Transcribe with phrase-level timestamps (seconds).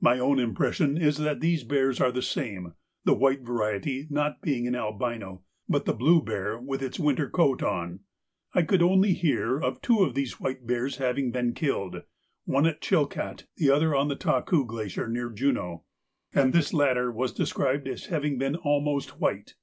[0.00, 2.74] My own impression is that these bears are the same,
[3.04, 7.60] the white variety not being an albino, but the blue bear with his winter coat
[7.60, 7.98] on.
[8.52, 13.46] I could only hear of two of these white bears having been killed—one at Chilcaht,
[13.56, 15.82] the other on the Taku Glacier, near Juneau,
[16.32, 19.54] and this latter was described as having been almost white.